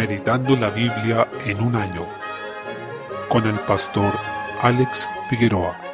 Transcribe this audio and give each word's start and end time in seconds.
Meditando 0.00 0.56
la 0.56 0.70
Biblia 0.70 1.28
en 1.44 1.60
un 1.60 1.76
año 1.76 2.06
con 3.28 3.46
el 3.46 3.60
pastor 3.60 4.14
Alex 4.62 5.06
Figueroa. 5.28 5.89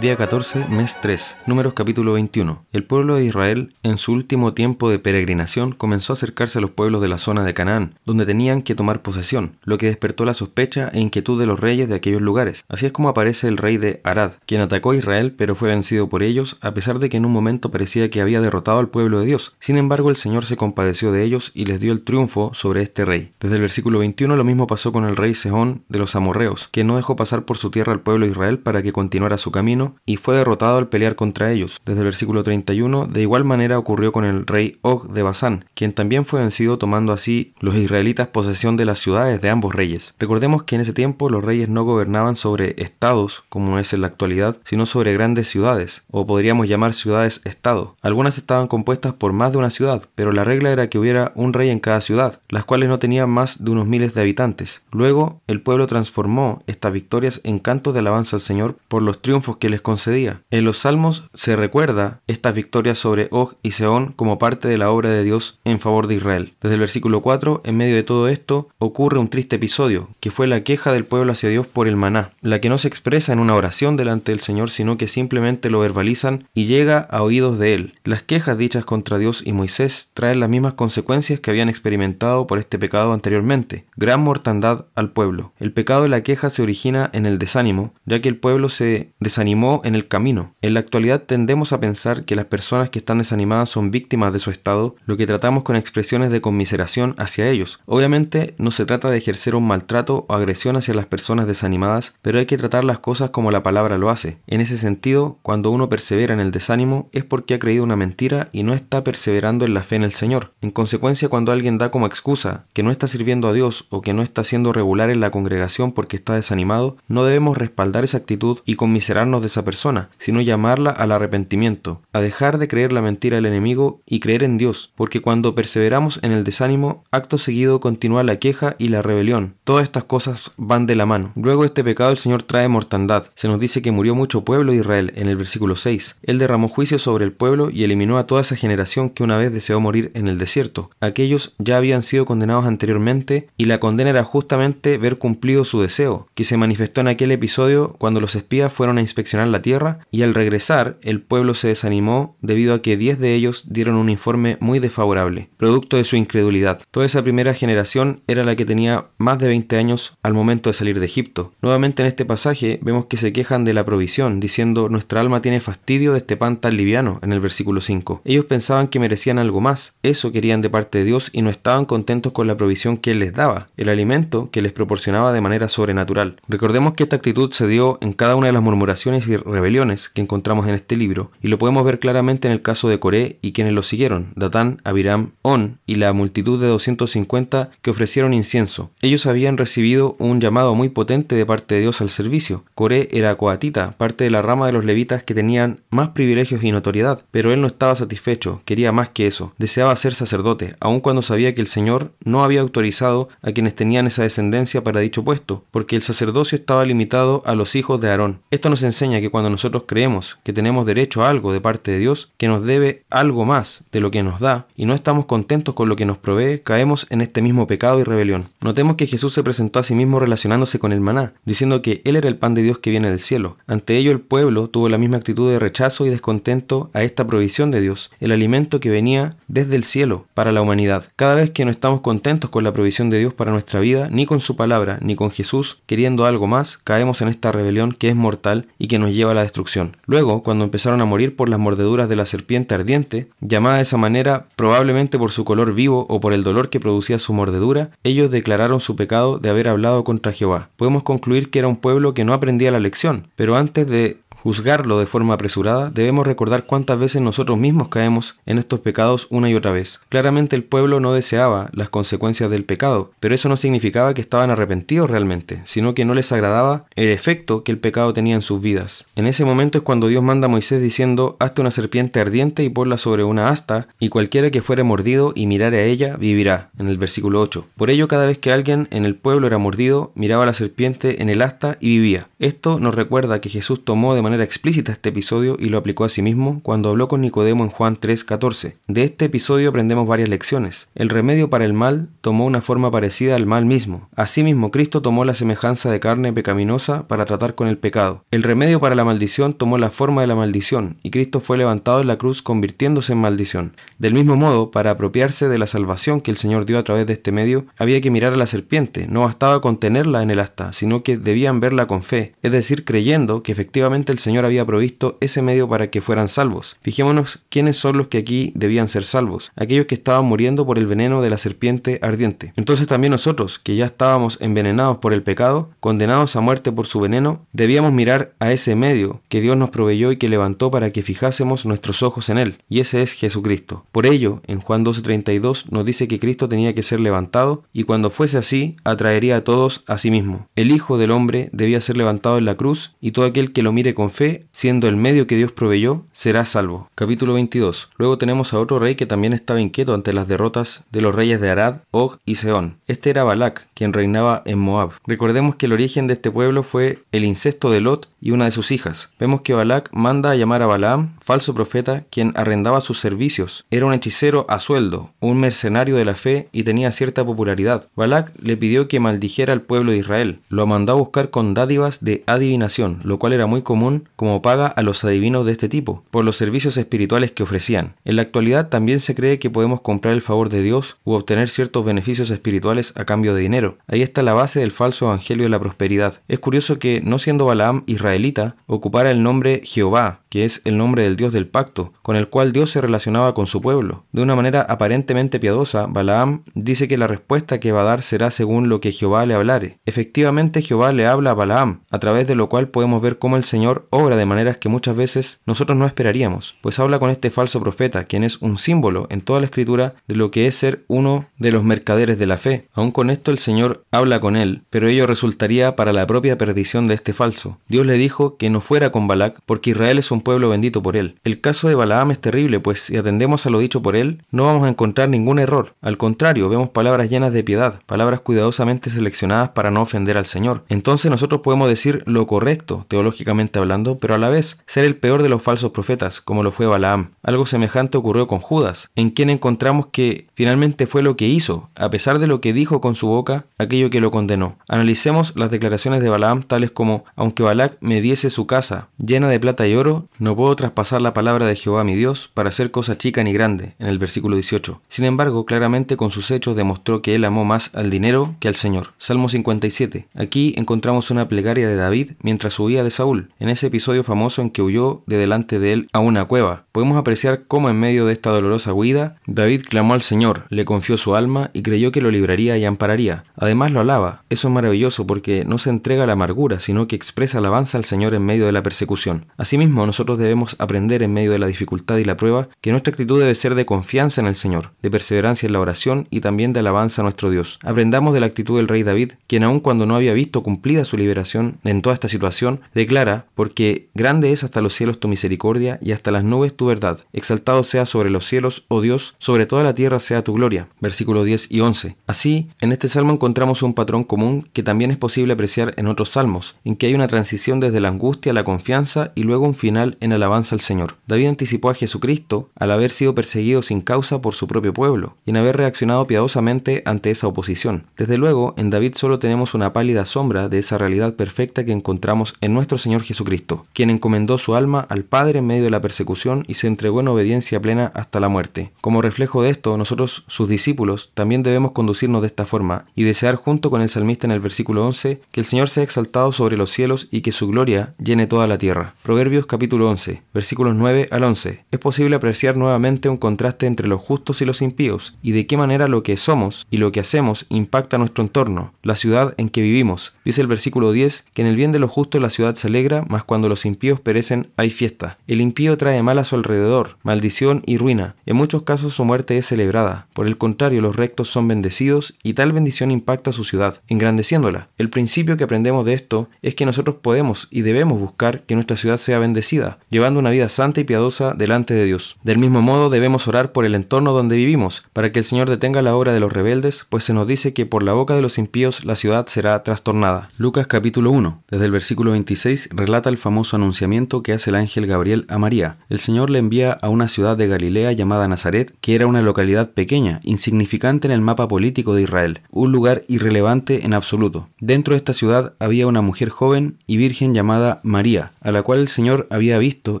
Día 0.00 0.16
14, 0.16 0.66
mes 0.70 0.98
3, 1.00 1.36
Números 1.46 1.72
capítulo 1.72 2.14
21. 2.14 2.64
El 2.72 2.82
pueblo 2.82 3.14
de 3.14 3.26
Israel, 3.26 3.72
en 3.84 3.96
su 3.96 4.10
último 4.10 4.52
tiempo 4.52 4.90
de 4.90 4.98
peregrinación, 4.98 5.70
comenzó 5.70 6.12
a 6.12 6.14
acercarse 6.14 6.58
a 6.58 6.62
los 6.62 6.72
pueblos 6.72 7.00
de 7.00 7.06
la 7.06 7.18
zona 7.18 7.44
de 7.44 7.54
Canaán, 7.54 7.94
donde 8.04 8.26
tenían 8.26 8.62
que 8.62 8.74
tomar 8.74 9.02
posesión, 9.02 9.56
lo 9.62 9.78
que 9.78 9.86
despertó 9.86 10.24
la 10.24 10.34
sospecha 10.34 10.90
e 10.92 10.98
inquietud 10.98 11.38
de 11.38 11.46
los 11.46 11.60
reyes 11.60 11.88
de 11.88 11.94
aquellos 11.94 12.22
lugares. 12.22 12.64
Así 12.68 12.86
es 12.86 12.92
como 12.92 13.08
aparece 13.08 13.46
el 13.46 13.56
rey 13.56 13.76
de 13.76 14.00
Arad, 14.02 14.32
quien 14.46 14.62
atacó 14.62 14.90
a 14.90 14.96
Israel 14.96 15.32
pero 15.38 15.54
fue 15.54 15.68
vencido 15.68 16.08
por 16.08 16.24
ellos, 16.24 16.56
a 16.60 16.74
pesar 16.74 16.98
de 16.98 17.08
que 17.08 17.18
en 17.18 17.24
un 17.24 17.32
momento 17.32 17.70
parecía 17.70 18.10
que 18.10 18.20
había 18.20 18.40
derrotado 18.40 18.80
al 18.80 18.88
pueblo 18.88 19.20
de 19.20 19.26
Dios. 19.26 19.54
Sin 19.60 19.76
embargo, 19.76 20.10
el 20.10 20.16
Señor 20.16 20.44
se 20.44 20.56
compadeció 20.56 21.12
de 21.12 21.22
ellos 21.22 21.52
y 21.54 21.66
les 21.66 21.78
dio 21.78 21.92
el 21.92 22.02
triunfo 22.02 22.50
sobre 22.52 22.82
este 22.82 23.04
rey. 23.04 23.30
Desde 23.38 23.54
el 23.54 23.60
versículo 23.62 24.00
21 24.00 24.34
lo 24.34 24.44
mismo 24.44 24.66
pasó 24.66 24.90
con 24.90 25.04
el 25.04 25.14
rey 25.14 25.36
Sehón 25.36 25.84
de 25.88 26.00
los 26.00 26.16
amorreos, 26.16 26.68
que 26.72 26.82
no 26.82 26.96
dejó 26.96 27.14
pasar 27.14 27.44
por 27.44 27.58
su 27.58 27.70
tierra 27.70 27.92
al 27.92 28.00
pueblo 28.00 28.26
de 28.26 28.32
Israel 28.32 28.58
para 28.58 28.82
que 28.82 28.90
continuara 28.90 29.38
su 29.38 29.52
camino 29.52 29.83
y 30.06 30.16
fue 30.16 30.36
derrotado 30.36 30.78
al 30.78 30.88
pelear 30.88 31.16
contra 31.16 31.52
ellos. 31.52 31.80
Desde 31.84 32.00
el 32.00 32.06
versículo 32.06 32.42
31, 32.42 33.06
de 33.06 33.22
igual 33.22 33.44
manera 33.44 33.78
ocurrió 33.78 34.12
con 34.12 34.24
el 34.24 34.46
rey 34.46 34.78
Og 34.82 35.08
de 35.08 35.22
Basán, 35.22 35.64
quien 35.74 35.92
también 35.92 36.24
fue 36.24 36.40
vencido 36.40 36.78
tomando 36.78 37.12
así 37.12 37.52
los 37.60 37.74
israelitas 37.74 38.28
posesión 38.28 38.76
de 38.76 38.84
las 38.84 38.98
ciudades 38.98 39.40
de 39.40 39.50
ambos 39.50 39.74
reyes. 39.74 40.14
Recordemos 40.18 40.62
que 40.62 40.74
en 40.74 40.80
ese 40.80 40.92
tiempo 40.92 41.28
los 41.30 41.44
reyes 41.44 41.68
no 41.68 41.84
gobernaban 41.84 42.36
sobre 42.36 42.74
estados, 42.78 43.44
como 43.48 43.78
es 43.78 43.92
en 43.92 44.00
la 44.00 44.08
actualidad, 44.08 44.58
sino 44.64 44.86
sobre 44.86 45.12
grandes 45.12 45.48
ciudades, 45.48 46.04
o 46.10 46.26
podríamos 46.26 46.68
llamar 46.68 46.94
ciudades-estado. 46.94 47.96
Algunas 48.02 48.38
estaban 48.38 48.66
compuestas 48.66 49.12
por 49.12 49.32
más 49.32 49.52
de 49.52 49.58
una 49.58 49.70
ciudad, 49.70 50.08
pero 50.14 50.32
la 50.32 50.44
regla 50.44 50.70
era 50.70 50.88
que 50.88 50.98
hubiera 50.98 51.32
un 51.34 51.52
rey 51.52 51.70
en 51.70 51.80
cada 51.80 52.00
ciudad, 52.00 52.40
las 52.48 52.64
cuales 52.64 52.88
no 52.88 52.98
tenían 52.98 53.30
más 53.30 53.64
de 53.64 53.70
unos 53.70 53.86
miles 53.86 54.14
de 54.14 54.20
habitantes. 54.20 54.82
Luego, 54.90 55.40
el 55.46 55.60
pueblo 55.60 55.86
transformó 55.86 56.62
estas 56.66 56.92
victorias 56.92 57.40
en 57.44 57.58
cantos 57.58 57.94
de 57.94 58.00
alabanza 58.00 58.36
al 58.36 58.42
Señor 58.42 58.76
por 58.88 59.02
los 59.02 59.22
triunfos 59.22 59.56
que 59.56 59.68
concedía. 59.80 60.42
En 60.50 60.64
los 60.64 60.78
Salmos 60.78 61.24
se 61.34 61.56
recuerda 61.56 62.20
estas 62.26 62.54
victorias 62.54 62.98
sobre 62.98 63.28
Og 63.30 63.54
y 63.62 63.72
Seón 63.72 64.12
como 64.12 64.38
parte 64.38 64.68
de 64.68 64.78
la 64.78 64.90
obra 64.90 65.10
de 65.10 65.24
Dios 65.24 65.58
en 65.64 65.80
favor 65.80 66.06
de 66.06 66.16
Israel. 66.16 66.54
Desde 66.60 66.74
el 66.74 66.80
versículo 66.80 67.22
4, 67.22 67.62
en 67.64 67.76
medio 67.76 67.96
de 67.96 68.02
todo 68.02 68.28
esto, 68.28 68.68
ocurre 68.78 69.18
un 69.18 69.28
triste 69.28 69.56
episodio, 69.56 70.08
que 70.20 70.30
fue 70.30 70.46
la 70.46 70.62
queja 70.62 70.92
del 70.92 71.04
pueblo 71.04 71.32
hacia 71.32 71.48
Dios 71.48 71.66
por 71.66 71.88
el 71.88 71.96
maná, 71.96 72.32
la 72.40 72.60
que 72.60 72.68
no 72.68 72.78
se 72.78 72.88
expresa 72.88 73.32
en 73.32 73.38
una 73.38 73.54
oración 73.54 73.96
delante 73.96 74.32
del 74.32 74.40
Señor, 74.40 74.70
sino 74.70 74.96
que 74.96 75.08
simplemente 75.08 75.70
lo 75.70 75.80
verbalizan 75.80 76.48
y 76.54 76.66
llega 76.66 76.98
a 76.98 77.22
oídos 77.22 77.58
de 77.58 77.74
él. 77.74 77.94
Las 78.04 78.22
quejas 78.22 78.58
dichas 78.58 78.84
contra 78.84 79.18
Dios 79.18 79.42
y 79.44 79.52
Moisés 79.52 80.10
traen 80.14 80.40
las 80.40 80.50
mismas 80.50 80.74
consecuencias 80.74 81.40
que 81.40 81.50
habían 81.50 81.68
experimentado 81.68 82.46
por 82.46 82.58
este 82.58 82.78
pecado 82.78 83.12
anteriormente, 83.12 83.84
gran 83.96 84.20
mortandad 84.20 84.86
al 84.94 85.10
pueblo. 85.10 85.52
El 85.58 85.72
pecado 85.72 86.02
de 86.02 86.08
la 86.08 86.22
queja 86.22 86.50
se 86.50 86.62
origina 86.62 87.10
en 87.12 87.26
el 87.26 87.38
desánimo, 87.38 87.94
ya 88.04 88.20
que 88.20 88.28
el 88.28 88.36
pueblo 88.36 88.68
se 88.68 89.12
desanimó 89.20 89.63
en 89.84 89.94
el 89.94 90.08
camino. 90.08 90.54
En 90.62 90.74
la 90.74 90.80
actualidad 90.80 91.22
tendemos 91.22 91.72
a 91.72 91.80
pensar 91.80 92.24
que 92.24 92.36
las 92.36 92.46
personas 92.46 92.90
que 92.90 92.98
están 92.98 93.18
desanimadas 93.18 93.70
son 93.70 93.90
víctimas 93.90 94.32
de 94.32 94.38
su 94.38 94.50
estado, 94.50 94.96
lo 95.06 95.16
que 95.16 95.26
tratamos 95.26 95.62
con 95.64 95.76
expresiones 95.76 96.30
de 96.30 96.40
conmiseración 96.40 97.14
hacia 97.18 97.48
ellos. 97.48 97.80
Obviamente 97.86 98.54
no 98.58 98.70
se 98.70 98.86
trata 98.86 99.10
de 99.10 99.18
ejercer 99.18 99.54
un 99.54 99.66
maltrato 99.66 100.26
o 100.28 100.34
agresión 100.34 100.76
hacia 100.76 100.94
las 100.94 101.06
personas 101.06 101.46
desanimadas, 101.46 102.14
pero 102.22 102.38
hay 102.38 102.46
que 102.46 102.58
tratar 102.58 102.84
las 102.84 102.98
cosas 102.98 103.30
como 103.30 103.50
la 103.50 103.62
palabra 103.62 103.98
lo 103.98 104.10
hace. 104.10 104.38
En 104.46 104.60
ese 104.60 104.76
sentido, 104.76 105.38
cuando 105.42 105.70
uno 105.70 105.88
persevera 105.88 106.34
en 106.34 106.40
el 106.40 106.50
desánimo 106.50 107.08
es 107.12 107.24
porque 107.24 107.54
ha 107.54 107.58
creído 107.58 107.84
una 107.84 107.96
mentira 107.96 108.48
y 108.52 108.62
no 108.62 108.74
está 108.74 109.04
perseverando 109.04 109.64
en 109.64 109.74
la 109.74 109.82
fe 109.82 109.96
en 109.96 110.02
el 110.02 110.12
Señor. 110.12 110.52
En 110.60 110.70
consecuencia, 110.70 111.28
cuando 111.28 111.52
alguien 111.52 111.78
da 111.78 111.90
como 111.90 112.06
excusa 112.06 112.66
que 112.72 112.82
no 112.82 112.90
está 112.90 113.08
sirviendo 113.08 113.48
a 113.48 113.52
Dios 113.52 113.86
o 113.90 114.02
que 114.02 114.12
no 114.12 114.22
está 114.22 114.44
siendo 114.44 114.72
regular 114.72 115.10
en 115.10 115.20
la 115.20 115.30
congregación 115.30 115.92
porque 115.92 116.16
está 116.16 116.34
desanimado, 116.34 116.96
no 117.08 117.24
debemos 117.24 117.56
respaldar 117.56 118.04
esa 118.04 118.18
actitud 118.18 118.58
y 118.64 118.76
conmiserarnos 118.76 119.42
de 119.42 119.48
esa 119.54 119.64
persona, 119.64 120.10
sino 120.18 120.40
llamarla 120.40 120.90
al 120.90 121.12
arrepentimiento, 121.12 122.02
a 122.12 122.20
dejar 122.20 122.58
de 122.58 122.68
creer 122.68 122.92
la 122.92 123.02
mentira 123.02 123.36
del 123.36 123.46
enemigo 123.46 124.00
y 124.06 124.20
creer 124.20 124.42
en 124.42 124.58
Dios, 124.58 124.92
porque 124.96 125.22
cuando 125.22 125.54
perseveramos 125.54 126.18
en 126.22 126.32
el 126.32 126.44
desánimo, 126.44 127.04
acto 127.10 127.38
seguido 127.38 127.80
continúa 127.80 128.24
la 128.24 128.38
queja 128.38 128.74
y 128.78 128.88
la 128.88 129.02
rebelión. 129.02 129.54
Todas 129.64 129.84
estas 129.84 130.04
cosas 130.04 130.50
van 130.56 130.86
de 130.86 130.96
la 130.96 131.06
mano. 131.06 131.32
Luego 131.36 131.64
este 131.64 131.84
pecado 131.84 132.10
el 132.10 132.18
Señor 132.18 132.42
trae 132.42 132.68
mortandad. 132.68 133.26
Se 133.34 133.48
nos 133.48 133.60
dice 133.60 133.80
que 133.80 133.92
murió 133.92 134.14
mucho 134.14 134.44
pueblo 134.44 134.72
de 134.72 134.78
Israel 134.78 135.12
en 135.14 135.28
el 135.28 135.36
versículo 135.36 135.76
6. 135.76 136.18
Él 136.22 136.38
derramó 136.38 136.68
juicio 136.68 136.98
sobre 136.98 137.24
el 137.24 137.32
pueblo 137.32 137.70
y 137.70 137.84
eliminó 137.84 138.18
a 138.18 138.26
toda 138.26 138.40
esa 138.40 138.56
generación 138.56 139.10
que 139.10 139.22
una 139.22 139.36
vez 139.36 139.52
deseó 139.52 139.80
morir 139.80 140.10
en 140.14 140.28
el 140.28 140.38
desierto. 140.38 140.90
Aquellos 141.00 141.54
ya 141.58 141.76
habían 141.76 142.02
sido 142.02 142.24
condenados 142.24 142.66
anteriormente 142.66 143.48
y 143.56 143.66
la 143.66 143.78
condena 143.78 144.10
era 144.10 144.24
justamente 144.24 144.98
ver 144.98 145.18
cumplido 145.18 145.64
su 145.64 145.80
deseo, 145.80 146.26
que 146.34 146.44
se 146.44 146.56
manifestó 146.56 147.00
en 147.00 147.08
aquel 147.08 147.30
episodio 147.30 147.94
cuando 147.98 148.20
los 148.20 148.34
espías 148.34 148.72
fueron 148.72 148.98
a 148.98 149.00
inspeccionar 149.00 149.43
la 149.52 149.62
tierra 149.62 149.98
y 150.10 150.22
al 150.22 150.34
regresar 150.34 150.98
el 151.02 151.20
pueblo 151.20 151.54
se 151.54 151.68
desanimó 151.68 152.36
debido 152.40 152.74
a 152.74 152.82
que 152.82 152.96
10 152.96 153.18
de 153.18 153.34
ellos 153.34 153.64
dieron 153.68 153.96
un 153.96 154.08
informe 154.08 154.56
muy 154.60 154.78
desfavorable, 154.78 155.48
producto 155.56 155.96
de 155.96 156.04
su 156.04 156.16
incredulidad. 156.16 156.80
Toda 156.90 157.06
esa 157.06 157.22
primera 157.22 157.54
generación 157.54 158.22
era 158.26 158.44
la 158.44 158.56
que 158.56 158.64
tenía 158.64 159.06
más 159.18 159.38
de 159.38 159.48
20 159.48 159.76
años 159.76 160.16
al 160.22 160.34
momento 160.34 160.70
de 160.70 160.74
salir 160.74 161.00
de 161.00 161.06
Egipto. 161.06 161.52
Nuevamente 161.62 162.02
en 162.02 162.08
este 162.08 162.24
pasaje 162.24 162.78
vemos 162.82 163.06
que 163.06 163.16
se 163.16 163.32
quejan 163.32 163.64
de 163.64 163.74
la 163.74 163.84
provisión, 163.84 164.40
diciendo 164.40 164.88
nuestra 164.88 165.20
alma 165.20 165.42
tiene 165.42 165.60
fastidio 165.60 166.12
de 166.12 166.18
este 166.18 166.36
pan 166.36 166.58
tan 166.58 166.76
liviano 166.76 167.18
en 167.22 167.32
el 167.32 167.40
versículo 167.40 167.80
5. 167.80 168.22
Ellos 168.24 168.44
pensaban 168.46 168.88
que 168.88 169.00
merecían 169.00 169.38
algo 169.38 169.60
más, 169.60 169.94
eso 170.02 170.32
querían 170.32 170.62
de 170.62 170.70
parte 170.70 170.98
de 170.98 171.04
Dios 171.04 171.30
y 171.32 171.42
no 171.42 171.50
estaban 171.50 171.84
contentos 171.84 172.32
con 172.32 172.46
la 172.46 172.56
provisión 172.56 172.96
que 172.96 173.12
Él 173.12 173.18
les 173.18 173.32
daba, 173.32 173.68
el 173.76 173.88
alimento 173.88 174.50
que 174.50 174.62
les 174.62 174.72
proporcionaba 174.72 175.32
de 175.32 175.40
manera 175.40 175.68
sobrenatural. 175.68 176.36
Recordemos 176.48 176.94
que 176.94 177.04
esta 177.04 177.16
actitud 177.16 177.52
se 177.52 177.66
dio 177.66 177.98
en 178.00 178.12
cada 178.12 178.36
una 178.36 178.48
de 178.48 178.52
las 178.52 178.62
murmuraciones 178.62 179.23
y 179.26 179.36
rebeliones 179.36 180.08
que 180.08 180.20
encontramos 180.20 180.66
en 180.68 180.74
este 180.74 180.96
libro, 180.96 181.30
y 181.42 181.48
lo 181.48 181.58
podemos 181.58 181.84
ver 181.84 181.98
claramente 181.98 182.48
en 182.48 182.52
el 182.52 182.62
caso 182.62 182.88
de 182.88 182.98
Coré 182.98 183.38
y 183.42 183.52
quienes 183.52 183.72
lo 183.72 183.82
siguieron, 183.82 184.32
Datán, 184.36 184.80
Abiram, 184.84 185.32
On 185.42 185.78
y 185.86 185.96
la 185.96 186.12
multitud 186.12 186.60
de 186.60 186.68
250 186.68 187.70
que 187.82 187.90
ofrecieron 187.90 188.34
incienso. 188.34 188.90
Ellos 189.00 189.26
habían 189.26 189.56
recibido 189.56 190.16
un 190.18 190.40
llamado 190.40 190.74
muy 190.74 190.88
potente 190.88 191.34
de 191.34 191.46
parte 191.46 191.74
de 191.74 191.82
Dios 191.82 192.00
al 192.00 192.10
servicio. 192.10 192.64
Coré 192.74 193.08
era 193.12 193.34
coatita, 193.36 193.92
parte 193.96 194.24
de 194.24 194.30
la 194.30 194.42
rama 194.42 194.66
de 194.66 194.72
los 194.72 194.84
levitas 194.84 195.22
que 195.22 195.34
tenían 195.34 195.80
más 195.90 196.10
privilegios 196.10 196.62
y 196.62 196.72
notoriedad, 196.72 197.24
pero 197.30 197.52
él 197.52 197.60
no 197.60 197.66
estaba 197.66 197.94
satisfecho, 197.94 198.62
quería 198.64 198.92
más 198.92 199.08
que 199.08 199.26
eso, 199.26 199.54
deseaba 199.58 199.96
ser 199.96 200.14
sacerdote, 200.14 200.76
aun 200.80 201.00
cuando 201.00 201.22
sabía 201.22 201.54
que 201.54 201.60
el 201.60 201.66
Señor 201.66 202.12
no 202.24 202.44
había 202.44 202.60
autorizado 202.60 203.28
a 203.42 203.52
quienes 203.52 203.74
tenían 203.74 204.06
esa 204.06 204.22
descendencia 204.22 204.82
para 204.82 205.00
dicho 205.00 205.24
puesto, 205.24 205.64
porque 205.70 205.96
el 205.96 206.02
sacerdocio 206.02 206.56
estaba 206.56 206.84
limitado 206.84 207.42
a 207.46 207.54
los 207.54 207.76
hijos 207.76 208.00
de 208.00 208.10
Aarón. 208.10 208.40
Esto 208.50 208.70
nos 208.70 208.82
enseña 208.82 209.13
que 209.20 209.30
cuando 209.30 209.50
nosotros 209.50 209.84
creemos 209.86 210.38
que 210.42 210.52
tenemos 210.52 210.86
derecho 210.86 211.24
a 211.24 211.30
algo 211.30 211.52
de 211.52 211.60
parte 211.60 211.90
de 211.90 211.98
Dios, 211.98 212.32
que 212.36 212.48
nos 212.48 212.64
debe 212.64 213.02
algo 213.10 213.44
más 213.44 213.84
de 213.92 214.00
lo 214.00 214.10
que 214.10 214.22
nos 214.22 214.40
da, 214.40 214.66
y 214.76 214.86
no 214.86 214.94
estamos 214.94 215.26
contentos 215.26 215.74
con 215.74 215.88
lo 215.88 215.96
que 215.96 216.06
nos 216.06 216.18
provee, 216.18 216.60
caemos 216.62 217.06
en 217.10 217.20
este 217.20 217.42
mismo 217.42 217.66
pecado 217.66 218.00
y 218.00 218.04
rebelión. 218.04 218.46
Notemos 218.60 218.96
que 218.96 219.06
Jesús 219.06 219.32
se 219.32 219.42
presentó 219.42 219.78
a 219.78 219.82
sí 219.82 219.94
mismo 219.94 220.20
relacionándose 220.20 220.78
con 220.78 220.92
el 220.92 221.00
maná, 221.00 221.34
diciendo 221.44 221.82
que 221.82 222.02
Él 222.04 222.16
era 222.16 222.28
el 222.28 222.38
pan 222.38 222.54
de 222.54 222.62
Dios 222.62 222.78
que 222.78 222.90
viene 222.90 223.10
del 223.10 223.20
cielo. 223.20 223.56
Ante 223.66 223.96
ello 223.96 224.10
el 224.10 224.20
pueblo 224.20 224.68
tuvo 224.68 224.88
la 224.88 224.98
misma 224.98 225.16
actitud 225.16 225.50
de 225.50 225.58
rechazo 225.58 226.06
y 226.06 226.10
descontento 226.10 226.90
a 226.92 227.02
esta 227.02 227.26
provisión 227.26 227.70
de 227.70 227.80
Dios, 227.80 228.10
el 228.20 228.32
alimento 228.32 228.80
que 228.80 228.90
venía 228.90 229.36
desde 229.48 229.76
el 229.76 229.84
cielo 229.84 230.26
para 230.34 230.52
la 230.52 230.62
humanidad. 230.62 231.04
Cada 231.16 231.34
vez 231.34 231.50
que 231.50 231.64
no 231.64 231.70
estamos 231.70 232.00
contentos 232.00 232.50
con 232.50 232.64
la 232.64 232.72
provisión 232.72 233.10
de 233.10 233.18
Dios 233.18 233.34
para 233.34 233.52
nuestra 233.52 233.80
vida, 233.80 234.08
ni 234.10 234.26
con 234.26 234.40
su 234.40 234.56
palabra, 234.56 234.98
ni 235.02 235.16
con 235.16 235.30
Jesús, 235.30 235.78
queriendo 235.86 236.26
algo 236.26 236.46
más, 236.46 236.78
caemos 236.78 237.22
en 237.22 237.28
esta 237.28 237.52
rebelión 237.52 237.92
que 237.92 238.08
es 238.08 238.16
mortal 238.16 238.66
y 238.78 238.88
que 238.88 238.98
nos 238.98 239.03
lleva 239.12 239.32
a 239.32 239.34
la 239.34 239.42
destrucción. 239.42 239.96
Luego, 240.06 240.42
cuando 240.42 240.64
empezaron 240.64 241.00
a 241.00 241.04
morir 241.04 241.36
por 241.36 241.48
las 241.48 241.58
mordeduras 241.58 242.08
de 242.08 242.16
la 242.16 242.26
serpiente 242.26 242.74
ardiente, 242.74 243.28
llamada 243.40 243.76
de 243.76 243.82
esa 243.82 243.96
manera 243.96 244.46
probablemente 244.56 245.18
por 245.18 245.32
su 245.32 245.44
color 245.44 245.74
vivo 245.74 246.06
o 246.08 246.20
por 246.20 246.32
el 246.32 246.44
dolor 246.44 246.70
que 246.70 246.80
producía 246.80 247.18
su 247.18 247.32
mordedura, 247.32 247.90
ellos 248.02 248.30
declararon 248.30 248.80
su 248.80 248.96
pecado 248.96 249.38
de 249.38 249.48
haber 249.50 249.68
hablado 249.68 250.04
contra 250.04 250.32
Jehová. 250.32 250.70
Podemos 250.76 251.02
concluir 251.02 251.50
que 251.50 251.58
era 251.58 251.68
un 251.68 251.76
pueblo 251.76 252.14
que 252.14 252.24
no 252.24 252.32
aprendía 252.32 252.70
la 252.70 252.80
lección, 252.80 253.28
pero 253.36 253.56
antes 253.56 253.88
de 253.88 254.18
juzgarlo 254.44 254.98
de 254.98 255.06
forma 255.06 255.32
apresurada, 255.32 255.90
debemos 255.90 256.26
recordar 256.26 256.66
cuántas 256.66 256.98
veces 256.98 257.22
nosotros 257.22 257.56
mismos 257.56 257.88
caemos 257.88 258.36
en 258.44 258.58
estos 258.58 258.80
pecados 258.80 259.26
una 259.30 259.48
y 259.48 259.54
otra 259.54 259.72
vez. 259.72 260.02
Claramente 260.10 260.54
el 260.54 260.64
pueblo 260.64 261.00
no 261.00 261.14
deseaba 261.14 261.70
las 261.72 261.88
consecuencias 261.88 262.50
del 262.50 262.64
pecado, 262.64 263.10
pero 263.20 263.34
eso 263.34 263.48
no 263.48 263.56
significaba 263.56 264.12
que 264.12 264.20
estaban 264.20 264.50
arrepentidos 264.50 265.08
realmente, 265.08 265.62
sino 265.64 265.94
que 265.94 266.04
no 266.04 266.12
les 266.12 266.30
agradaba 266.30 266.84
el 266.94 267.08
efecto 267.08 267.64
que 267.64 267.72
el 267.72 267.78
pecado 267.78 268.12
tenía 268.12 268.34
en 268.34 268.42
sus 268.42 268.60
vidas. 268.60 269.06
En 269.16 269.26
ese 269.26 269.46
momento 269.46 269.78
es 269.78 269.84
cuando 269.84 270.08
Dios 270.08 270.22
manda 270.22 270.44
a 270.44 270.50
Moisés 270.50 270.82
diciendo, 270.82 271.38
hazte 271.40 271.62
una 271.62 271.70
serpiente 271.70 272.20
ardiente 272.20 272.64
y 272.64 272.68
ponla 272.68 272.98
sobre 272.98 273.24
una 273.24 273.48
asta, 273.48 273.88
y 273.98 274.10
cualquiera 274.10 274.50
que 274.50 274.60
fuere 274.60 274.82
mordido 274.82 275.32
y 275.34 275.46
mirare 275.46 275.78
a 275.78 275.84
ella, 275.84 276.18
vivirá, 276.18 276.68
en 276.78 276.88
el 276.88 276.98
versículo 276.98 277.40
8. 277.40 277.66
Por 277.78 277.88
ello, 277.88 278.08
cada 278.08 278.26
vez 278.26 278.36
que 278.36 278.52
alguien 278.52 278.88
en 278.90 279.06
el 279.06 279.14
pueblo 279.14 279.46
era 279.46 279.56
mordido, 279.56 280.12
miraba 280.14 280.42
a 280.42 280.46
la 280.46 280.52
serpiente 280.52 281.22
en 281.22 281.30
el 281.30 281.40
asta 281.40 281.78
y 281.80 281.88
vivía. 281.88 282.28
Esto 282.38 282.78
nos 282.78 282.94
recuerda 282.94 283.40
que 283.40 283.48
Jesús 283.48 283.82
tomó 283.86 284.14
de 284.14 284.20
manera 284.20 284.33
manera 284.34 284.44
explícita 284.44 284.90
este 284.90 285.10
episodio 285.10 285.56
y 285.60 285.68
lo 285.68 285.78
aplicó 285.78 286.04
a 286.04 286.08
sí 286.08 286.20
mismo 286.20 286.60
cuando 286.64 286.88
habló 286.88 287.06
con 287.06 287.20
Nicodemo 287.20 287.62
en 287.62 287.70
Juan 287.70 287.96
3:14. 287.96 288.74
De 288.88 289.04
este 289.04 289.26
episodio 289.26 289.68
aprendemos 289.68 290.08
varias 290.08 290.28
lecciones. 290.28 290.88
El 290.96 291.08
remedio 291.08 291.48
para 291.50 291.64
el 291.64 291.72
mal 291.72 292.08
tomó 292.20 292.46
una 292.46 292.60
forma 292.60 292.90
parecida 292.90 293.36
al 293.36 293.46
mal 293.46 293.64
mismo. 293.64 294.08
Asimismo, 294.16 294.72
Cristo 294.72 295.02
tomó 295.02 295.24
la 295.24 295.34
semejanza 295.34 295.88
de 295.88 296.00
carne 296.00 296.32
pecaminosa 296.32 297.06
para 297.06 297.26
tratar 297.26 297.54
con 297.54 297.68
el 297.68 297.78
pecado. 297.78 298.24
El 298.32 298.42
remedio 298.42 298.80
para 298.80 298.96
la 298.96 299.04
maldición 299.04 299.54
tomó 299.54 299.78
la 299.78 299.90
forma 299.90 300.22
de 300.22 300.26
la 300.26 300.34
maldición 300.34 300.96
y 301.04 301.10
Cristo 301.10 301.38
fue 301.38 301.56
levantado 301.56 302.00
en 302.00 302.08
la 302.08 302.18
cruz 302.18 302.42
convirtiéndose 302.42 303.12
en 303.12 303.20
maldición. 303.20 303.76
Del 304.00 304.14
mismo 304.14 304.34
modo, 304.34 304.72
para 304.72 304.90
apropiarse 304.90 305.48
de 305.48 305.58
la 305.58 305.68
salvación 305.68 306.20
que 306.20 306.32
el 306.32 306.38
Señor 306.38 306.66
dio 306.66 306.80
a 306.80 306.82
través 306.82 307.06
de 307.06 307.12
este 307.12 307.30
medio, 307.30 307.66
había 307.78 308.00
que 308.00 308.10
mirar 308.10 308.32
a 308.32 308.36
la 308.36 308.46
serpiente. 308.46 309.06
No 309.06 309.20
bastaba 309.20 309.60
con 309.60 309.76
tenerla 309.76 310.24
en 310.24 310.32
el 310.32 310.40
asta, 310.40 310.72
sino 310.72 311.04
que 311.04 311.18
debían 311.18 311.60
verla 311.60 311.86
con 311.86 312.02
fe, 312.02 312.34
es 312.42 312.50
decir, 312.50 312.84
creyendo 312.84 313.44
que 313.44 313.52
efectivamente 313.52 314.10
el 314.10 314.18
Señor 314.24 314.46
había 314.46 314.64
provisto 314.64 315.18
ese 315.20 315.42
medio 315.42 315.68
para 315.68 315.90
que 315.90 316.00
fueran 316.00 316.30
salvos. 316.30 316.78
Fijémonos 316.80 317.40
quiénes 317.50 317.76
son 317.76 317.98
los 317.98 318.08
que 318.08 318.16
aquí 318.16 318.52
debían 318.54 318.88
ser 318.88 319.04
salvos, 319.04 319.52
aquellos 319.54 319.84
que 319.84 319.94
estaban 319.94 320.24
muriendo 320.24 320.64
por 320.64 320.78
el 320.78 320.86
veneno 320.86 321.20
de 321.20 321.28
la 321.28 321.36
serpiente 321.36 321.98
ardiente. 322.00 322.54
Entonces 322.56 322.86
también 322.86 323.10
nosotros, 323.10 323.58
que 323.58 323.76
ya 323.76 323.84
estábamos 323.84 324.38
envenenados 324.40 324.96
por 324.96 325.12
el 325.12 325.22
pecado, 325.22 325.68
condenados 325.78 326.36
a 326.36 326.40
muerte 326.40 326.72
por 326.72 326.86
su 326.86 327.00
veneno, 327.00 327.44
debíamos 327.52 327.92
mirar 327.92 328.32
a 328.38 328.50
ese 328.50 328.74
medio 328.74 329.20
que 329.28 329.42
Dios 329.42 329.58
nos 329.58 329.68
proveyó 329.68 330.10
y 330.10 330.16
que 330.16 330.30
levantó 330.30 330.70
para 330.70 330.90
que 330.90 331.02
fijásemos 331.02 331.66
nuestros 331.66 332.02
ojos 332.02 332.30
en 332.30 332.38
él, 332.38 332.56
y 332.70 332.80
ese 332.80 333.02
es 333.02 333.12
Jesucristo. 333.12 333.84
Por 333.92 334.06
ello, 334.06 334.40
en 334.46 334.60
Juan 334.60 334.86
12:32 334.86 335.70
nos 335.70 335.84
dice 335.84 336.08
que 336.08 336.18
Cristo 336.18 336.48
tenía 336.48 336.74
que 336.74 336.82
ser 336.82 336.98
levantado 336.98 337.64
y 337.74 337.84
cuando 337.84 338.08
fuese 338.08 338.38
así, 338.38 338.76
atraería 338.84 339.36
a 339.36 339.44
todos 339.44 339.84
a 339.86 339.98
sí 339.98 340.10
mismo. 340.10 340.48
El 340.56 340.72
Hijo 340.72 340.96
del 340.96 341.10
Hombre 341.10 341.50
debía 341.52 341.82
ser 341.82 341.98
levantado 341.98 342.38
en 342.38 342.46
la 342.46 342.54
cruz 342.54 342.94
y 343.02 343.10
todo 343.10 343.26
aquel 343.26 343.52
que 343.52 343.62
lo 343.62 343.72
mire 343.72 343.92
con 343.92 344.10
fe, 344.14 344.46
siendo 344.52 344.88
el 344.88 344.96
medio 344.96 345.26
que 345.26 345.36
Dios 345.36 345.52
proveyó, 345.52 346.04
será 346.12 346.44
salvo. 346.44 346.88
Capítulo 346.94 347.34
22. 347.34 347.90
Luego 347.98 348.16
tenemos 348.16 348.54
a 348.54 348.60
otro 348.60 348.78
rey 348.78 348.94
que 348.94 349.06
también 349.06 349.32
estaba 349.32 349.60
inquieto 349.60 349.92
ante 349.92 350.12
las 350.12 350.28
derrotas 350.28 350.84
de 350.92 351.00
los 351.00 351.14
reyes 351.14 351.40
de 351.40 351.50
Arad, 351.50 351.80
Og 351.90 352.18
y 352.24 352.36
Seón. 352.36 352.78
Este 352.86 353.10
era 353.10 353.24
Balac, 353.24 353.66
quien 353.74 353.92
reinaba 353.92 354.42
en 354.46 354.58
Moab. 354.58 354.92
Recordemos 355.06 355.56
que 355.56 355.66
el 355.66 355.72
origen 355.72 356.06
de 356.06 356.14
este 356.14 356.30
pueblo 356.30 356.62
fue 356.62 357.00
el 357.12 357.24
incesto 357.24 357.70
de 357.70 357.80
Lot 357.80 358.08
y 358.20 358.30
una 358.30 358.44
de 358.46 358.52
sus 358.52 358.70
hijas. 358.70 359.10
Vemos 359.18 359.42
que 359.42 359.52
Balac 359.52 359.90
manda 359.92 360.30
a 360.30 360.36
llamar 360.36 360.62
a 360.62 360.66
Balaam, 360.66 361.16
falso 361.20 361.52
profeta, 361.52 362.04
quien 362.10 362.32
arrendaba 362.36 362.80
sus 362.80 363.00
servicios. 363.00 363.64
Era 363.70 363.86
un 363.86 363.92
hechicero 363.92 364.46
a 364.48 364.60
sueldo, 364.60 365.12
un 365.20 365.38
mercenario 365.38 365.96
de 365.96 366.04
la 366.04 366.14
fe 366.14 366.48
y 366.52 366.62
tenía 366.62 366.92
cierta 366.92 367.24
popularidad. 367.24 367.88
Balac 367.96 368.32
le 368.40 368.56
pidió 368.56 368.86
que 368.86 369.00
maldijera 369.00 369.52
al 369.52 369.62
pueblo 369.62 369.90
de 369.92 369.98
Israel. 369.98 370.38
Lo 370.48 370.66
mandó 370.66 370.92
a 370.92 370.96
buscar 370.96 371.30
con 371.30 371.52
dádivas 371.52 372.04
de 372.04 372.22
adivinación, 372.26 373.00
lo 373.02 373.18
cual 373.18 373.32
era 373.32 373.46
muy 373.46 373.62
común 373.62 374.03
como 374.16 374.42
paga 374.42 374.66
a 374.66 374.82
los 374.82 375.04
adivinos 375.04 375.46
de 375.46 375.52
este 375.52 375.68
tipo, 375.68 376.04
por 376.10 376.24
los 376.24 376.36
servicios 376.36 376.76
espirituales 376.76 377.32
que 377.32 377.42
ofrecían. 377.42 377.96
En 378.04 378.16
la 378.16 378.22
actualidad 378.22 378.68
también 378.68 379.00
se 379.00 379.14
cree 379.14 379.38
que 379.38 379.50
podemos 379.50 379.80
comprar 379.80 380.14
el 380.14 380.22
favor 380.22 380.48
de 380.48 380.62
Dios 380.62 380.96
u 381.04 381.12
obtener 381.12 381.48
ciertos 381.48 381.84
beneficios 381.84 382.30
espirituales 382.30 382.92
a 382.96 383.04
cambio 383.04 383.34
de 383.34 383.42
dinero. 383.42 383.78
Ahí 383.86 384.02
está 384.02 384.22
la 384.22 384.34
base 384.34 384.60
del 384.60 384.72
falso 384.72 385.06
evangelio 385.06 385.44
de 385.44 385.50
la 385.50 385.60
prosperidad. 385.60 386.20
Es 386.28 386.40
curioso 386.40 386.78
que, 386.78 387.00
no 387.02 387.18
siendo 387.18 387.46
Balaam 387.46 387.84
israelita, 387.86 388.56
ocupara 388.66 389.10
el 389.10 389.22
nombre 389.22 389.62
Jehová, 389.64 390.20
que 390.34 390.44
es 390.44 390.62
el 390.64 390.76
nombre 390.76 391.04
del 391.04 391.14
Dios 391.14 391.32
del 391.32 391.46
pacto, 391.46 391.92
con 392.02 392.16
el 392.16 392.28
cual 392.28 392.50
Dios 392.50 392.72
se 392.72 392.80
relacionaba 392.80 393.34
con 393.34 393.46
su 393.46 393.60
pueblo. 393.60 394.04
De 394.10 394.20
una 394.20 394.34
manera 394.34 394.62
aparentemente 394.62 395.38
piadosa, 395.38 395.86
Balaam 395.86 396.42
dice 396.56 396.88
que 396.88 396.98
la 396.98 397.06
respuesta 397.06 397.60
que 397.60 397.70
va 397.70 397.82
a 397.82 397.84
dar 397.84 398.02
será 398.02 398.32
según 398.32 398.68
lo 398.68 398.80
que 398.80 398.90
Jehová 398.90 399.26
le 399.26 399.34
hablare. 399.34 399.78
Efectivamente, 399.86 400.60
Jehová 400.60 400.90
le 400.90 401.06
habla 401.06 401.30
a 401.30 401.34
Balaam, 401.34 401.82
a 401.88 402.00
través 402.00 402.26
de 402.26 402.34
lo 402.34 402.48
cual 402.48 402.66
podemos 402.66 403.00
ver 403.00 403.20
cómo 403.20 403.36
el 403.36 403.44
Señor 403.44 403.86
obra 403.90 404.16
de 404.16 404.26
maneras 404.26 404.56
que 404.56 404.68
muchas 404.68 404.96
veces 404.96 405.38
nosotros 405.46 405.78
no 405.78 405.86
esperaríamos, 405.86 406.56
pues 406.62 406.80
habla 406.80 406.98
con 406.98 407.10
este 407.10 407.30
falso 407.30 407.60
profeta, 407.60 408.02
quien 408.02 408.24
es 408.24 408.42
un 408.42 408.58
símbolo 408.58 409.06
en 409.10 409.20
toda 409.20 409.38
la 409.38 409.46
escritura 409.46 409.94
de 410.08 410.16
lo 410.16 410.32
que 410.32 410.48
es 410.48 410.56
ser 410.56 410.84
uno 410.88 411.28
de 411.38 411.52
los 411.52 411.62
mercaderes 411.62 412.18
de 412.18 412.26
la 412.26 412.38
fe. 412.38 412.66
Aun 412.74 412.90
con 412.90 413.10
esto 413.10 413.30
el 413.30 413.38
Señor 413.38 413.84
habla 413.92 414.18
con 414.18 414.34
él, 414.34 414.64
pero 414.68 414.88
ello 414.88 415.06
resultaría 415.06 415.76
para 415.76 415.92
la 415.92 416.08
propia 416.08 416.36
perdición 416.36 416.88
de 416.88 416.94
este 416.94 417.12
falso. 417.12 417.60
Dios 417.68 417.86
le 417.86 417.92
dijo 417.92 418.36
que 418.36 418.50
no 418.50 418.60
fuera 418.60 418.90
con 418.90 419.06
Balac, 419.06 419.38
porque 419.46 419.70
Israel 419.70 419.98
es 419.98 420.10
un 420.10 420.23
pueblo 420.24 420.48
bendito 420.48 420.82
por 420.82 420.96
él. 420.96 421.20
El 421.22 421.40
caso 421.40 421.68
de 421.68 421.76
Balaam 421.76 422.10
es 422.10 422.20
terrible, 422.20 422.58
pues 422.58 422.80
si 422.80 422.96
atendemos 422.96 423.46
a 423.46 423.50
lo 423.50 423.60
dicho 423.60 423.82
por 423.82 423.94
él, 423.94 424.22
no 424.30 424.44
vamos 424.44 424.64
a 424.64 424.68
encontrar 424.68 425.08
ningún 425.08 425.38
error. 425.38 425.74
Al 425.80 425.96
contrario, 425.96 426.48
vemos 426.48 426.70
palabras 426.70 427.08
llenas 427.08 427.32
de 427.32 427.44
piedad, 427.44 427.80
palabras 427.86 428.20
cuidadosamente 428.20 428.90
seleccionadas 428.90 429.50
para 429.50 429.70
no 429.70 429.82
ofender 429.82 430.16
al 430.16 430.26
Señor. 430.26 430.64
Entonces 430.68 431.10
nosotros 431.10 431.42
podemos 431.42 431.68
decir 431.68 432.02
lo 432.06 432.26
correcto, 432.26 432.86
teológicamente 432.88 433.58
hablando, 433.58 433.98
pero 433.98 434.14
a 434.14 434.18
la 434.18 434.30
vez 434.30 434.62
ser 434.66 434.84
el 434.84 434.96
peor 434.96 435.22
de 435.22 435.28
los 435.28 435.42
falsos 435.42 435.70
profetas, 435.70 436.20
como 436.20 436.42
lo 436.42 436.50
fue 436.50 436.66
Balaam. 436.66 437.10
Algo 437.22 437.46
semejante 437.46 437.98
ocurrió 437.98 438.26
con 438.26 438.40
Judas, 438.40 438.90
en 438.96 439.10
quien 439.10 439.30
encontramos 439.30 439.86
que 439.92 440.26
finalmente 440.34 440.86
fue 440.86 441.02
lo 441.02 441.16
que 441.16 441.28
hizo, 441.28 441.68
a 441.74 441.90
pesar 441.90 442.18
de 442.18 442.26
lo 442.26 442.40
que 442.40 442.52
dijo 442.52 442.80
con 442.80 442.94
su 442.94 443.06
boca, 443.06 443.44
aquello 443.58 443.90
que 443.90 444.00
lo 444.00 444.10
condenó. 444.10 444.56
Analicemos 444.68 445.34
las 445.36 445.50
declaraciones 445.50 446.00
de 446.00 446.08
Balaam 446.08 446.42
tales 446.42 446.70
como, 446.70 447.04
aunque 447.16 447.42
Balac 447.42 447.76
me 447.80 448.00
diese 448.00 448.30
su 448.30 448.46
casa 448.46 448.88
llena 448.98 449.28
de 449.28 449.40
plata 449.40 449.66
y 449.66 449.74
oro, 449.74 450.08
no 450.18 450.36
puedo 450.36 450.54
traspasar 450.54 451.02
la 451.02 451.14
palabra 451.14 451.46
de 451.46 451.56
Jehová 451.56 451.84
mi 451.84 451.94
Dios 451.94 452.30
para 452.32 452.48
hacer 452.48 452.70
cosa 452.70 452.96
chica 452.98 453.22
ni 453.24 453.32
grande, 453.32 453.74
en 453.78 453.88
el 453.88 453.98
versículo 453.98 454.36
18. 454.36 454.80
Sin 454.88 455.04
embargo, 455.04 455.44
claramente 455.44 455.96
con 455.96 456.10
sus 456.10 456.30
hechos 456.30 456.56
demostró 456.56 457.02
que 457.02 457.14
él 457.14 457.24
amó 457.24 457.44
más 457.44 457.70
al 457.74 457.90
dinero 457.90 458.36
que 458.40 458.48
al 458.48 458.54
Señor. 458.54 458.92
Salmo 458.98 459.28
57. 459.28 460.06
Aquí 460.14 460.54
encontramos 460.56 461.10
una 461.10 461.28
plegaria 461.28 461.66
de 461.66 461.76
David 461.76 462.12
mientras 462.22 462.58
huía 462.60 462.84
de 462.84 462.90
Saúl, 462.90 463.30
en 463.40 463.48
ese 463.48 463.66
episodio 463.66 464.04
famoso 464.04 464.42
en 464.42 464.50
que 464.50 464.62
huyó 464.62 465.02
de 465.06 465.16
delante 465.16 465.58
de 465.58 465.72
él 465.72 465.88
a 465.92 465.98
una 465.98 466.26
cueva. 466.26 466.64
Podemos 466.72 466.96
apreciar 466.96 467.44
cómo 467.46 467.68
en 467.70 467.78
medio 467.78 468.06
de 468.06 468.12
esta 468.12 468.30
dolorosa 468.30 468.72
huida, 468.72 469.16
David 469.26 469.62
clamó 469.68 469.94
al 469.94 470.02
Señor, 470.02 470.44
le 470.50 470.64
confió 470.64 470.96
su 470.96 471.14
alma 471.14 471.50
y 471.52 471.62
creyó 471.62 471.92
que 471.92 472.00
lo 472.00 472.10
libraría 472.10 472.56
y 472.58 472.64
ampararía. 472.64 473.24
Además 473.36 473.72
lo 473.72 473.80
alaba. 473.80 474.24
Eso 474.30 474.48
es 474.48 474.54
maravilloso 474.54 475.06
porque 475.06 475.44
no 475.44 475.58
se 475.58 475.70
entrega 475.70 476.04
a 476.04 476.06
la 476.06 476.12
amargura, 476.14 476.60
sino 476.60 476.86
que 476.86 476.96
expresa 476.96 477.38
alabanza 477.38 477.78
al 477.78 477.84
Señor 477.84 478.14
en 478.14 478.24
medio 478.24 478.46
de 478.46 478.52
la 478.52 478.62
persecución. 478.62 479.26
Asimismo, 479.36 479.86
nosotros 479.94 480.18
debemos 480.18 480.56
aprender 480.58 481.04
en 481.04 481.12
medio 481.12 481.30
de 481.30 481.38
la 481.38 481.46
dificultad 481.46 481.98
y 481.98 482.04
la 482.04 482.16
prueba 482.16 482.48
que 482.60 482.72
nuestra 482.72 482.90
actitud 482.90 483.20
debe 483.20 483.36
ser 483.36 483.54
de 483.54 483.64
confianza 483.64 484.20
en 484.20 484.26
el 484.26 484.34
Señor, 484.34 484.72
de 484.82 484.90
perseverancia 484.90 485.46
en 485.46 485.52
la 485.52 485.60
oración 485.60 486.08
y 486.10 486.20
también 486.20 486.52
de 486.52 486.58
alabanza 486.58 487.00
a 487.00 487.04
nuestro 487.04 487.30
Dios. 487.30 487.60
Aprendamos 487.62 488.12
de 488.12 488.18
la 488.18 488.26
actitud 488.26 488.56
del 488.56 488.66
rey 488.66 488.82
David, 488.82 489.12
quien 489.28 489.44
aun 489.44 489.60
cuando 489.60 489.86
no 489.86 489.94
había 489.94 490.12
visto 490.12 490.42
cumplida 490.42 490.84
su 490.84 490.96
liberación 490.96 491.58
en 491.62 491.80
toda 491.80 491.94
esta 491.94 492.08
situación, 492.08 492.60
declara, 492.74 493.26
porque 493.36 493.86
grande 493.94 494.32
es 494.32 494.42
hasta 494.42 494.60
los 494.62 494.74
cielos 494.74 494.98
tu 494.98 495.06
misericordia 495.06 495.78
y 495.80 495.92
hasta 495.92 496.10
las 496.10 496.24
nubes 496.24 496.56
tu 496.56 496.66
verdad. 496.66 496.98
Exaltado 497.12 497.62
sea 497.62 497.86
sobre 497.86 498.10
los 498.10 498.26
cielos, 498.26 498.64
oh 498.66 498.80
Dios, 498.80 499.14
sobre 499.18 499.46
toda 499.46 499.62
la 499.62 499.76
tierra 499.76 500.00
sea 500.00 500.24
tu 500.24 500.34
gloria. 500.34 500.70
Versículo 500.80 501.22
10 501.22 501.52
y 501.52 501.60
11. 501.60 501.96
Así, 502.08 502.48
en 502.60 502.72
este 502.72 502.88
salmo 502.88 503.12
encontramos 503.12 503.62
un 503.62 503.74
patrón 503.74 504.02
común 504.02 504.48
que 504.52 504.64
también 504.64 504.90
es 504.90 504.96
posible 504.96 505.34
apreciar 505.34 505.72
en 505.76 505.86
otros 505.86 506.08
salmos, 506.08 506.56
en 506.64 506.74
que 506.74 506.86
hay 506.86 506.94
una 506.94 507.06
transición 507.06 507.60
desde 507.60 507.80
la 507.80 507.90
angustia 507.90 508.32
a 508.32 508.34
la 508.34 508.42
confianza 508.42 509.12
y 509.14 509.22
luego 509.22 509.46
un 509.46 509.54
final 509.54 509.83
en 510.00 510.12
alabanza 510.12 510.54
al 510.54 510.60
Señor. 510.60 510.96
David 511.06 511.28
anticipó 511.28 511.70
a 511.70 511.74
Jesucristo 511.74 512.50
al 512.56 512.70
haber 512.70 512.90
sido 512.90 513.14
perseguido 513.14 513.62
sin 513.62 513.80
causa 513.80 514.20
por 514.20 514.34
su 514.34 514.46
propio 514.46 514.72
pueblo 514.72 515.16
y 515.26 515.30
en 515.30 515.36
haber 515.36 515.56
reaccionado 515.56 516.06
piadosamente 516.06 516.82
ante 516.86 517.10
esa 517.10 517.26
oposición. 517.26 517.84
Desde 517.96 518.18
luego, 518.18 518.54
en 518.56 518.70
David 518.70 518.94
solo 518.94 519.18
tenemos 519.18 519.54
una 519.54 519.72
pálida 519.72 520.04
sombra 520.04 520.48
de 520.48 520.58
esa 520.58 520.78
realidad 520.78 521.14
perfecta 521.14 521.64
que 521.64 521.72
encontramos 521.72 522.34
en 522.40 522.54
nuestro 522.54 522.78
Señor 522.78 523.02
Jesucristo, 523.02 523.64
quien 523.72 523.90
encomendó 523.90 524.38
su 524.38 524.54
alma 524.54 524.86
al 524.88 525.04
Padre 525.04 525.40
en 525.40 525.46
medio 525.46 525.64
de 525.64 525.70
la 525.70 525.80
persecución 525.80 526.44
y 526.46 526.54
se 526.54 526.66
entregó 526.66 527.00
en 527.00 527.08
obediencia 527.08 527.60
plena 527.60 527.92
hasta 527.94 528.20
la 528.20 528.28
muerte. 528.28 528.72
Como 528.80 529.02
reflejo 529.02 529.42
de 529.42 529.50
esto, 529.50 529.76
nosotros, 529.76 530.24
sus 530.28 530.48
discípulos, 530.48 531.10
también 531.14 531.42
debemos 531.42 531.72
conducirnos 531.72 532.20
de 532.20 532.28
esta 532.28 532.46
forma 532.46 532.86
y 532.94 533.04
desear 533.04 533.34
junto 533.34 533.70
con 533.70 533.82
el 533.82 533.88
salmista 533.88 534.26
en 534.26 534.32
el 534.32 534.40
versículo 534.40 534.86
11 534.86 535.20
que 535.30 535.40
el 535.40 535.46
Señor 535.46 535.68
sea 535.68 535.82
exaltado 535.82 536.32
sobre 536.32 536.56
los 536.56 536.70
cielos 536.70 537.08
y 537.10 537.20
que 537.20 537.32
su 537.32 537.48
gloria 537.48 537.94
llene 538.02 538.26
toda 538.26 538.46
la 538.46 538.58
tierra. 538.58 538.94
Proverbios 539.02 539.46
capítulo 539.46 539.73
11, 539.82 540.22
versículos 540.32 540.74
9 540.76 541.08
al 541.10 541.24
11. 541.24 541.64
Es 541.70 541.78
posible 541.78 542.16
apreciar 542.16 542.56
nuevamente 542.56 543.08
un 543.08 543.16
contraste 543.16 543.66
entre 543.66 543.88
los 543.88 544.00
justos 544.00 544.40
y 544.40 544.44
los 544.44 544.62
impíos 544.62 545.16
y 545.22 545.32
de 545.32 545.46
qué 545.46 545.56
manera 545.56 545.88
lo 545.88 546.02
que 546.02 546.16
somos 546.16 546.66
y 546.70 546.76
lo 546.76 546.92
que 546.92 547.00
hacemos 547.00 547.46
impacta 547.48 547.98
nuestro 547.98 548.22
entorno, 548.22 548.74
la 548.82 548.96
ciudad 548.96 549.34
en 549.36 549.48
que 549.48 549.62
vivimos. 549.62 550.14
Dice 550.24 550.40
el 550.40 550.46
versículo 550.46 550.92
10 550.92 551.26
que 551.32 551.42
en 551.42 551.48
el 551.48 551.56
bien 551.56 551.72
de 551.72 551.78
los 551.78 551.90
justos 551.90 552.20
la 552.20 552.30
ciudad 552.30 552.54
se 552.54 552.68
alegra, 552.68 553.04
mas 553.08 553.24
cuando 553.24 553.48
los 553.48 553.66
impíos 553.66 554.00
perecen 554.00 554.50
hay 554.56 554.70
fiesta. 554.70 555.18
El 555.26 555.40
impío 555.40 555.76
trae 555.76 556.02
mal 556.02 556.18
a 556.18 556.24
su 556.24 556.34
alrededor, 556.34 556.96
maldición 557.02 557.62
y 557.66 557.76
ruina. 557.76 558.16
En 558.26 558.36
muchos 558.36 558.62
casos 558.62 558.94
su 558.94 559.04
muerte 559.04 559.36
es 559.36 559.46
celebrada. 559.46 560.06
Por 560.12 560.26
el 560.26 560.38
contrario, 560.38 560.80
los 560.80 560.96
rectos 560.96 561.28
son 561.28 561.48
bendecidos 561.48 562.14
y 562.22 562.34
tal 562.34 562.52
bendición 562.52 562.90
impacta 562.90 563.32
su 563.32 563.44
ciudad, 563.44 563.80
engrandeciéndola. 563.88 564.68
El 564.78 564.90
principio 564.90 565.36
que 565.36 565.44
aprendemos 565.44 565.84
de 565.84 565.94
esto 565.94 566.28
es 566.42 566.54
que 566.54 566.66
nosotros 566.66 566.96
podemos 567.02 567.48
y 567.50 567.62
debemos 567.62 567.98
buscar 567.98 568.42
que 568.42 568.54
nuestra 568.54 568.76
ciudad 568.76 568.98
sea 568.98 569.18
bendecida 569.18 569.63
llevando 569.90 570.20
una 570.20 570.30
vida 570.30 570.48
santa 570.48 570.80
y 570.80 570.84
piadosa 570.84 571.34
delante 571.34 571.74
de 571.74 571.84
Dios. 571.84 572.16
Del 572.22 572.38
mismo 572.38 572.62
modo 572.62 572.90
debemos 572.90 573.28
orar 573.28 573.52
por 573.52 573.64
el 573.64 573.74
entorno 573.74 574.12
donde 574.12 574.36
vivimos, 574.36 574.84
para 574.92 575.12
que 575.12 575.20
el 575.20 575.24
Señor 575.24 575.50
detenga 575.50 575.82
la 575.82 575.94
obra 575.94 576.12
de 576.12 576.20
los 576.20 576.32
rebeldes, 576.32 576.86
pues 576.88 577.04
se 577.04 577.12
nos 577.12 577.26
dice 577.26 577.52
que 577.52 577.66
por 577.66 577.82
la 577.82 577.92
boca 577.92 578.14
de 578.14 578.22
los 578.22 578.38
impíos 578.38 578.84
la 578.84 578.96
ciudad 578.96 579.26
será 579.26 579.62
trastornada. 579.62 580.30
Lucas 580.38 580.66
capítulo 580.66 581.10
1, 581.10 581.42
desde 581.50 581.64
el 581.64 581.70
versículo 581.70 582.12
26, 582.12 582.70
relata 582.72 583.10
el 583.10 583.18
famoso 583.18 583.56
anunciamiento 583.56 584.22
que 584.22 584.32
hace 584.32 584.50
el 584.50 584.56
ángel 584.56 584.86
Gabriel 584.86 585.26
a 585.28 585.38
María. 585.38 585.78
El 585.88 586.00
Señor 586.00 586.30
le 586.30 586.38
envía 586.38 586.72
a 586.72 586.88
una 586.88 587.08
ciudad 587.08 587.36
de 587.36 587.46
Galilea 587.46 587.92
llamada 587.92 588.28
Nazaret, 588.28 588.74
que 588.80 588.94
era 588.94 589.06
una 589.06 589.22
localidad 589.22 589.70
pequeña, 589.70 590.20
insignificante 590.24 591.08
en 591.08 591.12
el 591.12 591.20
mapa 591.20 591.48
político 591.48 591.94
de 591.94 592.02
Israel, 592.02 592.40
un 592.50 592.72
lugar 592.72 593.04
irrelevante 593.08 593.84
en 593.84 593.94
absoluto. 593.94 594.48
Dentro 594.60 594.92
de 594.92 594.98
esta 594.98 595.12
ciudad 595.12 595.54
había 595.58 595.86
una 595.86 596.02
mujer 596.02 596.28
joven 596.28 596.78
y 596.86 596.96
virgen 596.96 597.34
llamada 597.34 597.80
María, 597.82 598.32
a 598.40 598.50
la 598.50 598.62
cual 598.62 598.80
el 598.80 598.88
Señor 598.88 599.26
había 599.30 599.53
visto 599.58 600.00